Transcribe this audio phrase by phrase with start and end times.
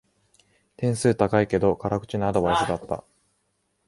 [0.77, 3.03] 点数高いけど辛口なアドバイスだった